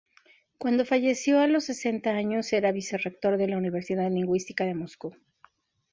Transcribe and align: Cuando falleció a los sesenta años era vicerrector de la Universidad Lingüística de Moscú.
Cuando 0.57 0.83
falleció 0.83 1.39
a 1.39 1.45
los 1.47 1.65
sesenta 1.65 2.09
años 2.15 2.53
era 2.53 2.71
vicerrector 2.71 3.37
de 3.37 3.47
la 3.49 3.57
Universidad 3.59 4.09
Lingüística 4.09 4.63
de 4.63 4.73
Moscú. 4.73 5.13